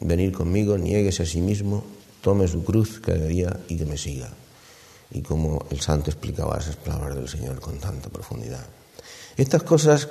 venir 0.00 0.30
conmigo, 0.30 0.78
nieguese 0.78 1.24
a 1.24 1.26
sí 1.26 1.40
mismo, 1.40 1.82
tome 2.20 2.46
su 2.46 2.62
cruz 2.62 3.00
cada 3.00 3.26
día 3.26 3.58
y 3.66 3.76
que 3.76 3.84
me 3.84 3.98
siga. 3.98 4.28
Y 5.10 5.22
como 5.22 5.66
el 5.70 5.80
santo 5.80 6.10
explicaba 6.10 6.58
esas 6.58 6.76
palabras 6.76 7.16
del 7.16 7.28
Señor 7.28 7.58
con 7.58 7.78
tanta 7.78 8.08
profundidad. 8.08 8.64
Estas 9.36 9.64
cosas 9.64 10.08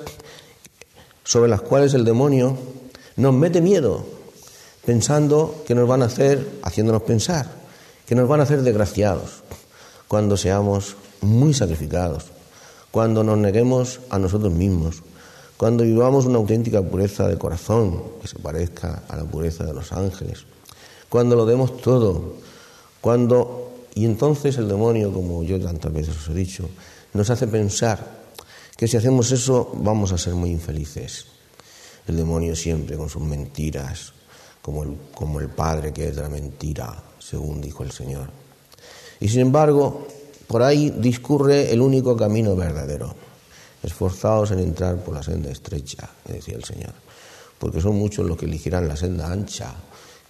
sobre 1.24 1.48
las 1.48 1.62
cuales 1.62 1.94
el 1.94 2.04
demonio 2.04 2.58
nos 3.16 3.32
mete 3.32 3.62
miedo, 3.62 4.04
pensando 4.84 5.64
que 5.66 5.74
nos 5.74 5.88
van 5.88 6.02
a 6.02 6.06
hacer, 6.06 6.46
haciéndonos 6.62 7.02
pensar, 7.04 7.50
que 8.04 8.14
nos 8.14 8.28
van 8.28 8.40
a 8.40 8.42
hacer 8.42 8.60
desgraciados 8.60 9.42
cuando 10.08 10.36
seamos 10.36 10.96
muy 11.26 11.54
sacrificados, 11.54 12.26
cuando 12.90 13.22
nos 13.22 13.38
neguemos 13.38 14.00
a 14.10 14.18
nosotros 14.18 14.52
mismos, 14.52 15.02
cuando 15.56 15.84
vivamos 15.84 16.26
una 16.26 16.38
auténtica 16.38 16.82
pureza 16.82 17.28
de 17.28 17.38
corazón 17.38 18.02
que 18.20 18.28
se 18.28 18.38
parezca 18.38 19.02
a 19.08 19.16
la 19.16 19.24
pureza 19.24 19.64
de 19.64 19.74
los 19.74 19.92
ángeles, 19.92 20.44
cuando 21.08 21.36
lo 21.36 21.46
demos 21.46 21.76
todo, 21.78 22.34
cuando 23.00 23.66
y 23.96 24.04
entonces 24.04 24.58
el 24.58 24.68
demonio, 24.68 25.10
como 25.10 25.42
yo 25.42 25.58
tantas 25.58 25.90
veces 25.90 26.14
os 26.16 26.28
he 26.28 26.34
dicho, 26.34 26.68
nos 27.14 27.30
hace 27.30 27.46
pensar 27.46 27.98
que 28.76 28.86
si 28.86 28.98
hacemos 28.98 29.32
eso 29.32 29.72
vamos 29.72 30.12
a 30.12 30.18
ser 30.18 30.34
muy 30.34 30.50
infelices. 30.50 31.24
El 32.06 32.18
demonio 32.18 32.54
siempre 32.54 32.98
con 32.98 33.08
sus 33.08 33.22
mentiras, 33.22 34.12
como 34.60 34.82
el, 34.82 34.96
como 35.14 35.40
el 35.40 35.48
padre 35.48 35.94
que 35.94 36.08
es 36.08 36.16
de 36.16 36.20
la 36.20 36.28
mentira, 36.28 36.94
según 37.18 37.62
dijo 37.62 37.84
el 37.84 37.90
Señor. 37.90 38.28
Y 39.18 39.28
sin 39.28 39.40
embargo, 39.40 40.06
por 40.46 40.62
ahí 40.62 40.90
discurre 40.90 41.72
el 41.72 41.80
único 41.80 42.16
camino 42.16 42.54
verdadero 42.54 43.14
esforzados 43.82 44.50
en 44.50 44.58
entrar 44.58 44.96
por 44.96 45.14
la 45.14 45.22
senda 45.22 45.50
estrecha, 45.50 46.10
decía 46.26 46.56
el 46.56 46.64
Señor, 46.64 46.92
porque 47.58 47.80
son 47.80 47.96
muchos 47.96 48.26
los 48.26 48.36
que 48.36 48.46
elegirán 48.46 48.88
la 48.88 48.96
senda 48.96 49.30
ancha, 49.30 49.74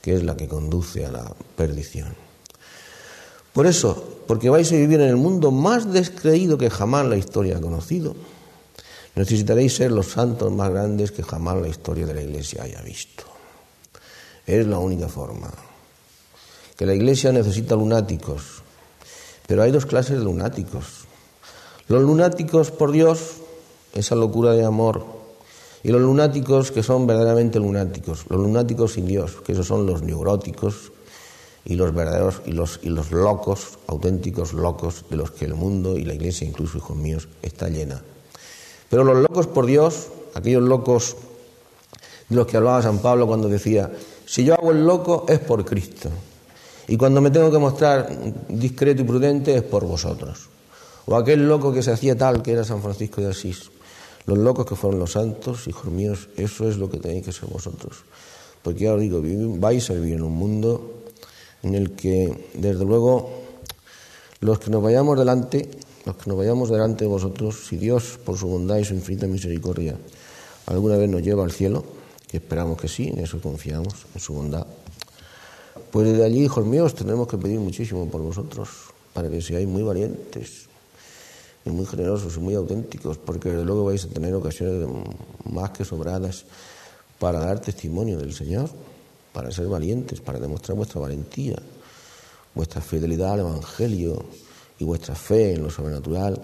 que 0.00 0.14
es 0.14 0.22
la 0.22 0.36
que 0.36 0.46
conduce 0.46 1.06
a 1.06 1.10
la 1.10 1.34
perdición. 1.56 2.14
Por 3.52 3.66
eso, 3.66 4.20
porque 4.26 4.50
vais 4.50 4.70
a 4.70 4.76
vivir 4.76 5.00
en 5.00 5.08
el 5.08 5.16
mundo 5.16 5.50
más 5.50 5.90
descreído 5.90 6.58
que 6.58 6.68
jamás 6.68 7.06
la 7.06 7.16
historia 7.16 7.56
ha 7.56 7.60
conocido, 7.60 8.14
necesitaréis 9.14 9.74
ser 9.74 9.90
los 9.92 10.08
santos 10.08 10.52
más 10.52 10.70
grandes 10.70 11.10
que 11.10 11.22
jamás 11.22 11.56
la 11.56 11.68
historia 11.68 12.04
de 12.04 12.14
la 12.14 12.22
Iglesia 12.22 12.64
haya 12.64 12.82
visto. 12.82 13.24
Es 14.46 14.66
la 14.66 14.78
única 14.78 15.08
forma. 15.08 15.50
Que 16.76 16.84
la 16.84 16.94
Iglesia 16.94 17.32
necesita 17.32 17.74
lunáticos, 17.74 18.62
pero 19.46 19.62
hay 19.62 19.70
dos 19.70 19.86
clases 19.86 20.18
de 20.18 20.24
lunáticos. 20.24 21.04
Los 21.88 22.02
lunáticos 22.02 22.70
por 22.70 22.92
Dios 22.92 23.36
esa 23.96 24.14
locura 24.14 24.52
de 24.52 24.64
amor. 24.64 25.04
Y 25.82 25.90
los 25.90 26.00
lunáticos 26.00 26.70
que 26.72 26.82
son 26.82 27.06
verdaderamente 27.06 27.58
lunáticos, 27.58 28.24
los 28.28 28.40
lunáticos 28.40 28.94
sin 28.94 29.06
Dios, 29.06 29.36
que 29.44 29.52
esos 29.52 29.66
son 29.66 29.86
los 29.86 30.02
neuróticos 30.02 30.92
y 31.64 31.74
los 31.76 31.94
verdaderos 31.94 32.42
y 32.44 32.52
los, 32.52 32.80
y 32.82 32.88
los 32.88 33.12
locos, 33.12 33.78
auténticos 33.86 34.52
locos 34.52 35.04
de 35.10 35.16
los 35.16 35.30
que 35.30 35.44
el 35.44 35.54
mundo 35.54 35.96
y 35.96 36.04
la 36.04 36.14
iglesia, 36.14 36.46
incluso 36.46 36.78
hijos 36.78 36.96
míos, 36.96 37.28
está 37.42 37.68
llena. 37.68 38.02
Pero 38.88 39.04
los 39.04 39.18
locos 39.18 39.46
por 39.46 39.66
Dios, 39.66 40.08
aquellos 40.34 40.62
locos 40.62 41.16
de 42.28 42.36
los 42.36 42.46
que 42.46 42.56
hablaba 42.56 42.82
San 42.82 42.98
Pablo 42.98 43.26
cuando 43.26 43.48
decía, 43.48 43.90
si 44.24 44.44
yo 44.44 44.54
hago 44.54 44.72
el 44.72 44.84
loco 44.84 45.24
es 45.28 45.38
por 45.38 45.64
Cristo. 45.64 46.10
Y 46.88 46.96
cuando 46.96 47.20
me 47.20 47.30
tengo 47.30 47.50
que 47.50 47.58
mostrar 47.58 48.08
discreto 48.48 49.02
y 49.02 49.04
prudente 49.04 49.56
es 49.56 49.62
por 49.62 49.84
vosotros. 49.84 50.48
O 51.06 51.16
aquel 51.16 51.48
loco 51.48 51.72
que 51.72 51.82
se 51.82 51.90
hacía 51.90 52.16
tal 52.16 52.42
que 52.42 52.52
era 52.52 52.64
San 52.64 52.82
Francisco 52.82 53.20
de 53.20 53.30
Asís. 53.30 53.70
Los 54.26 54.38
locos 54.38 54.66
que 54.66 54.74
fueron 54.74 54.98
los 54.98 55.12
santos, 55.12 55.68
hijos 55.68 55.86
míos, 55.86 56.28
eso 56.36 56.68
es 56.68 56.76
lo 56.78 56.90
que 56.90 56.98
tenéis 56.98 57.24
que 57.24 57.32
ser 57.32 57.48
vosotros. 57.48 57.98
Porque 58.62 58.84
ya 58.84 58.96
digo, 58.96 59.22
vais 59.58 59.88
a 59.90 59.94
vivir 59.94 60.14
en 60.14 60.22
un 60.22 60.34
mundo 60.34 61.04
en 61.62 61.74
el 61.74 61.92
que, 61.92 62.50
desde 62.54 62.84
luego, 62.84 63.30
los 64.40 64.58
que 64.58 64.70
nos 64.70 64.82
vayamos 64.82 65.18
delante, 65.18 65.70
los 66.04 66.16
que 66.16 66.28
nos 66.28 66.38
vayamos 66.38 66.70
delante 66.70 67.04
de 67.04 67.10
vosotros, 67.10 67.66
si 67.68 67.76
Dios, 67.76 68.18
por 68.24 68.36
su 68.36 68.48
bondad 68.48 68.78
y 68.78 68.84
su 68.84 68.94
infinita 68.94 69.26
misericordia, 69.26 69.96
alguna 70.66 70.96
vez 70.96 71.08
nos 71.08 71.22
lleva 71.22 71.44
al 71.44 71.52
cielo, 71.52 71.84
que 72.28 72.38
esperamos 72.38 72.80
que 72.80 72.88
sí, 72.88 73.08
en 73.08 73.20
eso 73.20 73.40
confiamos, 73.40 73.94
en 74.14 74.20
su 74.20 74.34
bondad, 74.34 74.66
pues 75.96 76.20
allí, 76.20 76.44
hijos 76.44 76.66
míos, 76.66 76.94
tenemos 76.94 77.26
que 77.26 77.38
pedir 77.38 77.58
muchísimo 77.58 78.06
por 78.10 78.20
vosotros, 78.20 78.68
para 79.14 79.30
que 79.30 79.40
seáis 79.40 79.66
muy 79.66 79.80
valientes, 79.80 80.68
y 81.64 81.70
muy 81.70 81.86
generosos 81.86 82.36
y 82.36 82.40
muy 82.40 82.54
auténticos, 82.54 83.16
porque 83.16 83.50
luego 83.64 83.86
vais 83.86 84.04
a 84.04 84.08
tener 84.08 84.34
ocasiones 84.34 84.86
más 85.50 85.70
que 85.70 85.86
sobradas 85.86 86.44
para 87.18 87.40
dar 87.40 87.60
testimonio 87.60 88.18
del 88.18 88.34
Señor, 88.34 88.68
para 89.32 89.50
ser 89.50 89.68
valientes, 89.68 90.20
para 90.20 90.38
demostrar 90.38 90.76
vuestra 90.76 91.00
valentía, 91.00 91.56
vuestra 92.54 92.82
fidelidad 92.82 93.32
al 93.32 93.40
Evangelio 93.40 94.22
y 94.78 94.84
vuestra 94.84 95.14
fe 95.14 95.54
en 95.54 95.62
lo 95.62 95.70
sobrenatural 95.70 96.38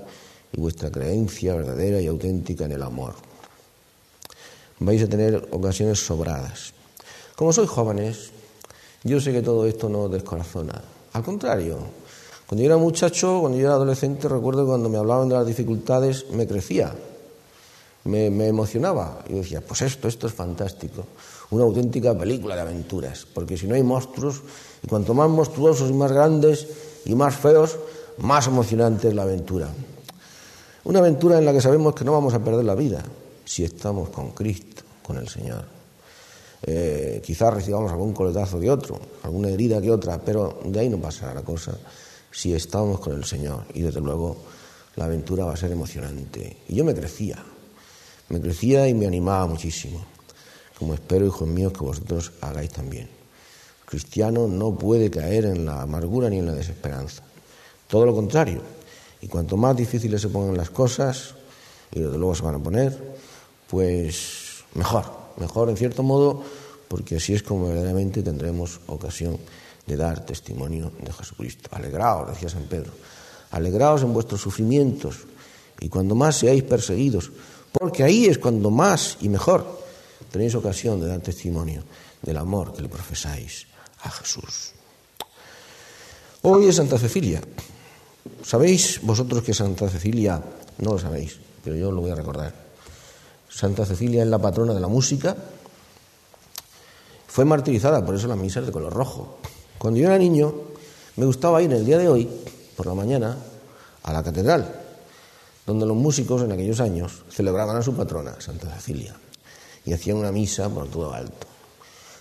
y 0.51 0.61
vuestra 0.63 0.91
creencia 0.91 1.57
verdadera 1.57 2.01
y 2.01 2.07
auténtica 2.07 2.65
en 2.65 2.73
el 2.73 2.83
amor. 2.83 3.17
Vais 4.79 5.03
a 5.03 5.09
tener 5.09 5.47
ocasiones 5.51 6.01
sobradas. 6.01 6.73
Como 7.37 7.53
sois 7.53 7.69
jóvenes, 7.69 8.33
yo 9.05 9.21
sé 9.21 9.33
que 9.33 9.43
todo 9.43 9.67
esto 9.67 9.89
no 9.89 10.09
descorazona. 10.09 10.81
Al 11.13 11.23
contrario, 11.23 11.79
cuando 12.47 12.63
yo 12.63 12.67
era 12.67 12.77
muchacho, 12.77 13.41
cuando 13.41 13.59
yo 13.59 13.67
era 13.67 13.75
adolescente, 13.75 14.29
recuerdo 14.29 14.67
cuando 14.67 14.89
me 14.89 14.99
hablaban 14.99 15.29
de 15.29 15.35
las 15.35 15.47
dificultades, 15.47 16.27
me 16.31 16.47
crecía, 16.47 16.95
me, 18.05 18.27
emocionaba. 18.47 19.25
Y 19.29 19.35
decía, 19.35 19.61
pues 19.61 19.83
esto, 19.83 20.07
esto 20.07 20.27
es 20.27 20.35
fantástico, 20.35 21.05
una 21.51 21.65
auténtica 21.65 22.17
película 22.17 22.55
de 22.55 22.63
aventuras, 22.63 23.27
porque 23.33 23.57
si 23.57 23.67
no 23.67 23.75
hay 23.75 23.83
monstruos, 23.83 24.43
y 24.83 24.87
cuanto 24.87 25.15
más 25.15 25.29
monstruosos 25.29 25.91
y 25.91 25.95
más 25.95 26.13
grandes 26.13 26.67
y 27.05 27.15
más 27.15 27.35
feos, 27.35 27.79
más 28.19 28.47
emocionante 28.47 29.09
es 29.09 29.15
la 29.15 29.23
aventura. 29.23 29.69
Una 30.85 30.99
aventura 30.99 31.39
en 31.39 31.45
la 31.45 31.53
que 31.53 31.61
sabemos 31.61 31.95
que 31.95 32.05
no 32.05 32.13
vamos 32.13 32.35
a 32.35 32.43
perder 32.45 32.65
la 32.65 32.75
vida 32.75 33.03
si 33.45 33.65
estamos 33.65 34.11
con 34.11 34.31
Cristo, 34.33 34.83
con 35.03 35.17
el 35.17 35.29
Señor. 35.29 35.82
Eh, 36.65 37.21
quizás 37.25 37.53
recibamos 37.53 37.91
algún 37.91 38.13
coletazo 38.13 38.61
de 38.61 38.71
otro, 38.71 39.01
alguna 39.23 39.49
herida 39.49 39.81
que 39.81 39.91
otra, 39.91 40.21
pero 40.21 40.61
de 40.65 40.81
ahí 40.81 40.89
no 40.89 40.99
pasará 40.99 41.35
la 41.35 41.43
cosa 41.43 41.77
si 42.31 42.55
estamos 42.55 43.01
con 43.01 43.15
el 43.15 43.25
Señor. 43.25 43.65
Y 43.75 43.83
desde 43.83 44.01
luego 44.01 44.37
la 44.97 45.07
aventura 45.07 45.45
va 45.45 45.55
a 45.55 45.57
ser 45.57 45.73
emocionante. 45.73 46.59
Y 46.69 46.77
yo 46.77 46.85
me 46.85 46.95
crecía, 46.95 47.43
me 48.29 48.41
crecía 48.41 48.89
y 48.89 48.95
me 48.95 49.07
animaba 49.07 49.47
muchísimo, 49.47 50.05
como 50.79 50.95
espero, 50.95 51.27
hijos 51.27 51.49
míos, 51.49 51.73
que 51.73 51.85
vosotros 51.85 52.33
hagáis 52.41 52.71
también. 52.71 53.05
El 53.05 53.87
cristiano 53.87 54.49
no 54.49 54.75
puede 54.75 55.11
caer 55.11 55.47
en 55.47 55.67
la 55.67 55.83
amargura 55.83 56.31
ni 56.31 56.39
en 56.39 56.47
la 56.47 56.53
desesperanza. 56.53 57.23
Todo 57.89 58.07
lo 58.07 58.15
contrario. 58.15 58.63
Y 59.21 59.29
cuanto 59.29 59.57
más 59.57 59.77
difíciles 59.77 60.21
se 60.21 60.29
pongan 60.29 60.57
las 60.57 60.71
cosas, 60.71 61.35
y 61.93 62.01
desde 62.01 62.17
luego 62.17 62.35
se 62.35 62.43
van 62.43 62.55
a 62.55 62.59
poner, 62.59 63.17
pues 63.69 64.65
mejor, 64.75 65.22
mejor 65.37 65.71
en 65.71 65.77
cierto 65.77 66.03
modo, 66.03 66.43
porque 66.89 67.17
así 67.17 67.35
es 67.35 67.43
como 67.43 67.69
verdaderamente 67.69 68.23
tendremos 68.23 68.81
ocasión 68.87 69.39
de 69.87 69.97
dar 69.97 70.25
testimonio 70.25 70.93
de 71.01 71.13
Jesucristo. 71.13 71.69
Alegraos, 71.73 72.29
decía 72.29 72.49
San 72.49 72.65
Pedro, 72.65 72.93
alegraos 73.51 74.03
en 74.03 74.13
vuestros 74.13 74.41
sufrimientos 74.41 75.17
y 75.81 75.89
cuando 75.89 76.15
más 76.15 76.37
seáis 76.37 76.63
perseguidos, 76.63 77.31
porque 77.73 78.05
ahí 78.05 78.27
es 78.27 78.39
cuando 78.39 78.71
más 78.71 79.19
y 79.21 79.29
mejor 79.29 79.67
tenéis 80.31 80.55
ocasión 80.55 81.01
de 81.01 81.09
dar 81.09 81.21
testimonio 81.21 81.83
del 82.21 82.37
amor 82.37 82.73
que 82.73 82.83
le 82.83 82.89
profesáis 82.89 83.67
a 84.03 84.11
Jesús. 84.11 84.73
Hoy 86.43 86.69
es 86.69 86.77
Santa 86.77 86.99
Cecilia. 86.99 87.41
¿Sabéis 88.43 89.01
vosotros 89.03 89.43
que 89.43 89.55
Santa 89.55 89.89
Cecilia, 89.89 90.43
no 90.79 90.93
lo 90.93 90.99
sabéis, 90.99 91.39
pero 91.63 91.77
yo 91.77 91.91
lo 91.91 92.01
voy 92.01 92.11
a 92.11 92.17
recordar? 92.17 92.62
Santa 93.53 93.85
Cecilia 93.85 94.23
es 94.23 94.29
la 94.29 94.39
patrona 94.39 94.73
de 94.73 94.81
la 94.81 94.89
música. 94.89 95.37
Fue 97.27 97.45
martirizada, 97.45 98.05
por 98.05 98.15
eso 98.15 98.27
la 98.27 98.37
misa 98.37 98.61
es 98.61 98.67
de 98.67 98.73
color 98.73 98.93
rojo. 98.93 99.39
Cuando 99.79 100.01
yo 100.01 100.07
era 100.07 100.19
niño, 100.19 100.55
me 101.17 101.27
gustaba 101.27 101.63
ir 101.63 101.73
el 101.73 101.85
día 101.85 101.99
de 101.99 102.09
hoy, 102.09 102.29
por 102.77 102.87
la 102.87 102.95
mañana, 102.95 103.37
a 104.03 104.13
la 104.13 104.23
catedral, 104.23 104.81
donde 105.67 105.87
los 105.87 105.97
músicos 105.97 106.43
en 106.43 106.53
aquellos 106.53 106.81
años 106.81 107.25
celebraban 107.31 107.77
a 107.77 107.83
su 107.83 107.95
patrona, 107.95 108.41
Santa 108.41 108.71
Cecilia, 108.75 109.15
y 109.85 109.93
hacían 109.93 110.17
una 110.17 110.33
misa 110.33 110.69
por 110.69 110.89
todo 110.89 111.13
alto. 111.13 111.47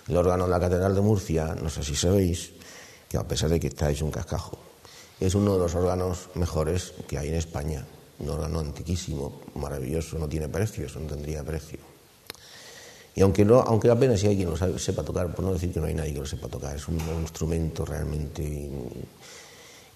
El 0.08 0.16
órgano 0.16 0.44
de 0.44 0.50
la 0.50 0.60
Catedral 0.60 0.94
de 0.94 1.00
Murcia, 1.00 1.54
no 1.54 1.70
sé 1.70 1.82
si 1.82 1.94
sabéis, 1.94 2.52
que 3.08 3.16
a 3.16 3.26
pesar 3.26 3.48
de 3.48 3.60
que 3.60 3.68
está 3.68 3.90
hecho 3.90 4.04
un 4.04 4.10
cascajo, 4.10 4.58
es 5.20 5.34
uno 5.34 5.54
de 5.54 5.60
los 5.60 5.74
órganos 5.74 6.28
mejores 6.34 6.92
que 7.06 7.18
hay 7.18 7.28
en 7.28 7.34
España. 7.34 7.86
Un 8.22 8.30
órgano 8.30 8.60
antiquísimo, 8.60 9.40
maravilloso, 9.56 10.18
no 10.18 10.28
tiene 10.28 10.48
precio, 10.48 10.86
eso 10.86 11.00
no 11.00 11.06
tendría 11.06 11.42
precio. 11.42 11.78
Y 13.14 13.20
aunque, 13.20 13.44
no, 13.44 13.60
aunque 13.60 13.90
apenas 13.90 14.20
si 14.20 14.26
hay 14.28 14.36
quien 14.36 14.48
lo 14.48 14.78
sepa 14.78 15.02
tocar, 15.02 15.34
por 15.34 15.44
no 15.44 15.52
decir 15.52 15.72
que 15.72 15.80
no 15.80 15.86
hay 15.86 15.94
nadie 15.94 16.14
que 16.14 16.20
lo 16.20 16.26
sepa 16.26 16.48
tocar, 16.48 16.76
es 16.76 16.88
un, 16.88 16.98
instrumento 17.20 17.84
realmente... 17.84 18.70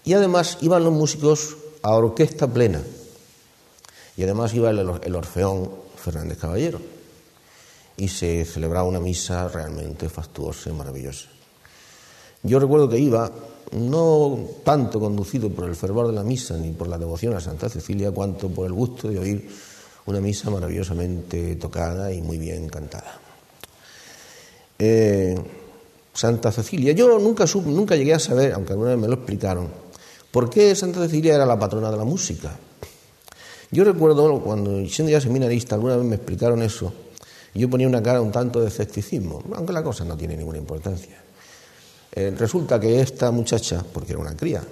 Y 0.03 0.13
además 0.13 0.59
iban 0.61 0.83
los 0.83 0.93
músicos 0.93 1.57
a 1.81 1.93
orquesta 1.93 2.47
plena. 2.47 2.81
Y 4.15 4.23
además 4.23 4.53
iba 4.53 4.69
el, 4.69 4.79
el 4.79 5.15
Orfeón 5.15 5.71
Fernández 5.95 6.37
Caballero. 6.37 6.79
Y 7.97 8.07
se 8.07 8.45
celebraba 8.45 8.87
una 8.87 8.99
misa 8.99 9.47
realmente 9.47 10.07
fastuosa 10.09 10.69
y 10.69 10.73
maravillosa. 10.73 11.27
Yo 12.43 12.59
recuerdo 12.59 12.87
que 12.87 12.99
iba, 12.99 13.31
no 13.71 14.39
tanto 14.63 14.99
conducido 14.99 15.49
por 15.49 15.67
el 15.67 15.75
fervor 15.75 16.07
de 16.07 16.13
la 16.13 16.23
misa 16.23 16.57
ni 16.57 16.71
por 16.71 16.87
la 16.87 16.97
devoción 16.97 17.35
a 17.35 17.39
Santa 17.39 17.69
Cecilia, 17.69 18.11
cuanto 18.11 18.49
por 18.49 18.67
el 18.67 18.73
gusto 18.73 19.09
de 19.09 19.19
oír 19.19 19.49
una 20.05 20.21
misa 20.21 20.49
maravillosamente 20.49 21.55
tocada 21.55 22.11
y 22.11 22.21
muy 22.21 22.37
bien 22.37 22.69
cantada. 22.69 23.19
Eh, 24.79 25.35
Santa 26.13 26.51
Cecilia, 26.51 26.93
yo 26.93 27.19
nunca, 27.19 27.45
nunca 27.65 27.95
llegué 27.95 28.13
a 28.13 28.19
saber, 28.19 28.53
aunque 28.53 28.73
alguna 28.73 28.91
vez 28.91 28.99
me 28.99 29.07
lo 29.07 29.15
explicaron, 29.15 29.69
por 30.31 30.49
qué 30.49 30.75
Santa 30.75 31.01
Cecilia 31.01 31.35
era 31.35 31.45
la 31.45 31.59
patrona 31.59 31.91
de 31.91 31.97
la 31.97 32.05
música. 32.05 32.57
Yo 33.69 33.83
recuerdo 33.83 34.39
cuando 34.41 34.87
siendo 34.87 35.11
ya 35.11 35.19
seminarista, 35.19 35.75
alguna 35.75 35.97
vez 35.97 36.05
me 36.05 36.15
explicaron 36.15 36.61
eso, 36.61 36.93
yo 37.53 37.69
ponía 37.69 37.87
una 37.87 38.01
cara 38.01 38.21
un 38.21 38.31
tanto 38.31 38.61
de 38.61 38.67
escepticismo, 38.67 39.43
aunque 39.53 39.73
la 39.73 39.83
cosa 39.83 40.05
no 40.05 40.15
tiene 40.15 40.37
ninguna 40.37 40.57
importancia. 40.57 41.26
Eh, 42.17 42.33
resulta 42.35 42.79
que 42.79 42.99
esta 42.99 43.29
muchacha, 43.29 43.85
porque 43.93 44.13
era 44.13 44.19
una 44.19 44.35
cría, 44.35 44.63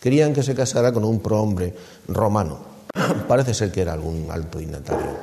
querían 0.00 0.34
que 0.34 0.42
se 0.42 0.56
casara 0.56 0.90
con 0.90 1.04
un 1.04 1.20
prohombre 1.20 1.72
romano. 2.08 2.58
Parece 3.28 3.54
ser 3.54 3.70
que 3.70 3.82
era 3.82 3.92
algún 3.92 4.26
alto 4.28 4.58
dignatario, 4.58 5.16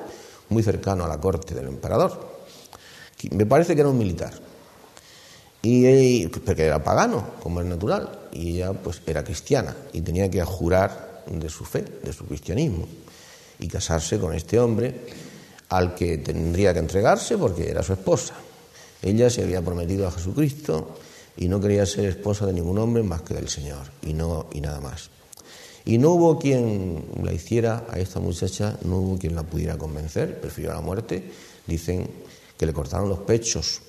muy 0.48 0.63
cercano 0.63 1.03
a 1.03 1.10
la 1.10 1.20
corte 1.20 1.53
del 1.53 1.67
emperador. 1.67 2.31
Me 3.31 3.46
parece 3.46 3.75
que 3.75 3.81
era 3.81 3.89
un 3.89 3.98
militar. 3.98 4.31
Y, 5.62 6.25
porque 6.27 6.67
era 6.67 6.81
pagano, 6.81 7.31
como 7.43 7.60
es 7.60 7.67
natural, 7.67 8.29
y 8.31 8.55
ella 8.55 8.72
pues 8.72 9.01
era 9.05 9.22
cristiana 9.22 9.75
y 9.91 10.00
tenía 10.00 10.31
que 10.31 10.41
jurar 10.46 11.25
de 11.27 11.50
su 11.50 11.65
fe, 11.65 11.84
de 12.01 12.13
su 12.13 12.25
cristianismo, 12.27 12.88
y 13.60 13.67
casarse 13.67 14.17
con 14.17 14.34
este 14.34 14.58
hombre 14.58 15.01
al 15.67 15.96
que 15.96 16.17
tendría 16.20 16.72
que 16.72 16.79
entregarse 16.79 17.38
porque 17.38 17.70
era 17.70 17.84
su 17.84 17.91
esposa. 17.91 18.36
Ella 19.01 19.29
se 19.29 19.43
había 19.43 19.62
prometido 19.62 20.08
a 20.08 20.12
Jesucristo 20.12 20.96
y 21.38 21.47
no 21.47 21.59
quería 21.59 21.85
ser 21.85 22.05
esposa 22.05 22.45
de 22.45 22.53
ningún 22.53 22.77
hombre 22.77 23.03
más 23.03 23.21
que 23.21 23.33
del 23.33 23.50
Señor 23.50 23.91
y 24.03 24.13
no 24.13 24.47
y 24.51 24.61
nada 24.61 24.79
más. 24.79 25.09
Y 25.85 25.97
no 25.97 26.11
hubo 26.11 26.38
quien 26.38 27.05
la 27.23 27.33
hiciera 27.33 27.85
a 27.89 27.97
esta 27.97 28.19
muchacha, 28.19 28.77
no 28.83 28.97
hubo 28.97 29.17
quien 29.17 29.35
la 29.35 29.43
pudiera 29.43 29.77
convencer, 29.77 30.39
prefirió 30.39 30.73
la 30.73 30.81
muerte. 30.81 31.31
Dicen 31.65 32.07
que 32.57 32.65
le 32.65 32.73
cortaron 32.73 33.09
los 33.09 33.19
pechos 33.19 33.81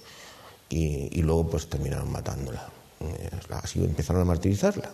y, 0.71 1.21
luego 1.21 1.49
pues 1.51 1.69
terminaron 1.69 2.11
matándola. 2.11 2.67
Eh, 3.01 3.31
así 3.51 3.85
empezaron 3.85 4.23
a 4.23 4.25
martirizarla. 4.25 4.91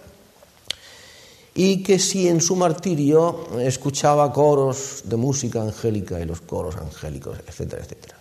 Y 1.55 1.83
que 1.83 1.99
si 1.99 2.29
en 2.29 2.41
su 2.41 2.57
martirio 2.57 3.49
escuchaba 3.61 4.33
coros 4.33 5.03
de 5.05 5.17
música 5.17 5.63
angélica 5.63 6.21
y 6.21 6.25
los 6.25 6.41
coros 6.41 6.77
angélicos, 6.77 7.39
etcétera, 7.47 7.83
etcétera. 7.83 8.17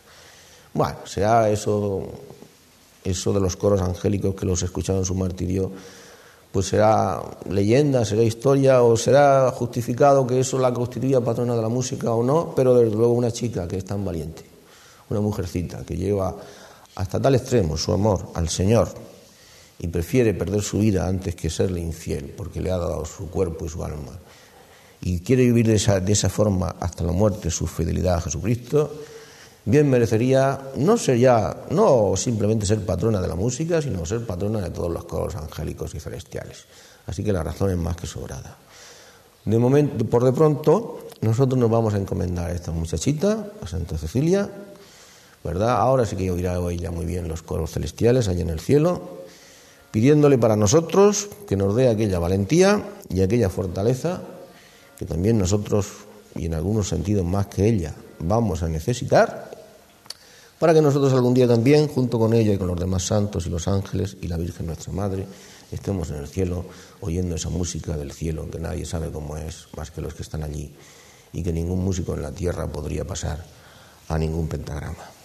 Bueno, 0.73 0.97
será 1.05 1.49
eso, 1.49 2.03
eso 3.09 3.33
de 3.33 3.39
los 3.39 3.55
coros 3.55 3.81
angélicos 3.81 4.35
que 4.35 4.45
los 4.45 4.61
escuchaba 4.63 4.99
en 4.99 5.05
su 5.05 5.15
martirio 5.15 5.71
pues 6.51 6.67
será 6.67 7.21
leyenda, 7.49 8.05
será 8.05 8.23
historia 8.23 8.81
o 8.81 8.97
será 8.97 9.51
justificado 9.51 10.25
que 10.25 10.39
eso 10.39 10.57
la 10.57 10.73
constituya 10.73 11.21
patrona 11.21 11.55
de 11.55 11.61
la 11.61 11.69
música 11.69 12.11
o 12.13 12.23
no, 12.23 12.53
pero 12.55 12.73
desde 12.73 12.95
luego 12.95 13.13
una 13.13 13.31
chica 13.31 13.67
que 13.67 13.77
es 13.77 13.85
tan 13.85 14.03
valiente, 14.03 14.43
una 15.09 15.21
mujercita 15.21 15.83
que 15.85 15.95
lleva 15.95 16.35
hasta 16.95 17.21
tal 17.21 17.35
extremo 17.35 17.77
su 17.77 17.91
amor 17.91 18.29
al 18.33 18.49
Señor 18.49 18.89
y 19.77 19.87
prefiere 19.87 20.33
perder 20.33 20.63
su 20.63 20.79
vida 20.79 21.07
antes 21.07 21.35
que 21.35 21.49
serle 21.49 21.81
infiel, 21.81 22.33
porque 22.35 22.61
le 22.61 22.71
ha 22.71 22.77
dado 22.77 23.05
su 23.05 23.29
cuerpo 23.29 23.65
y 23.65 23.69
su 23.69 23.83
alma, 23.83 24.17
y 25.01 25.19
quiere 25.19 25.43
vivir 25.43 25.67
de 25.67 25.75
esa, 25.75 25.99
de 25.99 26.13
esa 26.13 26.29
forma 26.29 26.75
hasta 26.79 27.03
la 27.03 27.11
muerte 27.11 27.51
su 27.51 27.67
fidelidad 27.67 28.15
a 28.15 28.21
Jesucristo, 28.21 28.91
bien 29.67 29.89
merecería 29.89 30.71
no 30.77 30.97
ser 30.97 31.19
ya, 31.19 31.65
no 31.71 32.15
simplemente 32.15 32.65
ser 32.65 32.85
patrona 32.85 33.19
de 33.19 33.27
la 33.27 33.35
música, 33.35 33.81
sino 33.81 34.05
ser 34.05 34.25
patrona 34.25 34.61
de 34.61 34.69
todos 34.69 34.89
los 34.89 35.03
coros 35.03 35.35
angélicos 35.35 35.93
y 35.93 35.99
celestiales. 35.99 36.63
Así 37.05 37.21
que 37.21 37.33
la 37.33 37.43
razón 37.43 37.71
es 37.71 37.77
más 37.77 37.97
que 37.97 38.07
sobrada. 38.07 38.55
De 39.43 39.59
momento, 39.59 40.05
por 40.05 40.23
de 40.23 40.31
pronto, 40.31 41.07
nosotros 41.19 41.59
nos 41.59 41.69
vamos 41.69 41.93
a 41.93 41.97
encomendar 41.97 42.49
a 42.49 42.53
esta 42.53 42.71
muchachita, 42.71 43.51
a 43.61 43.67
Santa 43.67 43.97
Cecilia, 43.97 44.49
¿verdad? 45.43 45.71
Ahora 45.71 46.05
sí 46.05 46.15
que 46.15 46.31
oirá 46.31 46.57
ella 46.69 46.91
muy 46.91 47.05
bien 47.05 47.27
los 47.27 47.41
coros 47.41 47.71
celestiales 47.71 48.29
allá 48.29 48.43
en 48.43 48.49
el 48.49 48.61
cielo, 48.61 49.01
pidiéndole 49.91 50.37
para 50.37 50.55
nosotros 50.55 51.27
que 51.45 51.57
nos 51.57 51.75
dé 51.75 51.89
aquella 51.89 52.19
valentía 52.19 52.85
y 53.09 53.21
aquella 53.21 53.49
fortaleza 53.49 54.21
que 54.97 55.05
también 55.05 55.37
nosotros, 55.37 55.87
y 56.35 56.45
en 56.45 56.53
algunos 56.53 56.87
sentidos 56.87 57.25
más 57.25 57.47
que 57.47 57.67
ella, 57.67 57.93
vamos 58.19 58.63
a 58.63 58.69
necesitar 58.69 59.46
para 60.59 60.73
que 60.73 60.81
nosotros 60.81 61.13
algún 61.13 61.33
día 61.33 61.47
también, 61.47 61.87
junto 61.87 62.17
con 62.17 62.33
ella 62.33 62.53
y 62.53 62.57
con 62.57 62.67
los 62.67 62.79
demás 62.79 63.03
santos 63.03 63.45
y 63.45 63.49
los 63.49 63.67
ángeles 63.67 64.17
y 64.21 64.27
la 64.27 64.37
Virgen 64.37 64.67
nuestra 64.67 64.91
Madre, 64.91 65.27
estemos 65.71 66.09
en 66.09 66.17
el 66.17 66.27
cielo 66.27 66.65
oyendo 67.01 67.35
esa 67.35 67.49
música 67.49 67.95
del 67.95 68.11
cielo 68.11 68.49
que 68.49 68.59
nadie 68.59 68.85
sabe 68.85 69.11
cómo 69.11 69.37
es 69.37 69.67
más 69.75 69.91
que 69.91 70.01
los 70.01 70.13
que 70.13 70.23
están 70.23 70.43
allí 70.43 70.73
y 71.33 71.43
que 71.43 71.53
ningún 71.53 71.83
músico 71.83 72.15
en 72.15 72.23
la 72.23 72.31
tierra 72.31 72.67
podría 72.67 73.05
pasar 73.05 73.45
a 74.07 74.17
ningún 74.17 74.47
pentagrama. 74.47 75.16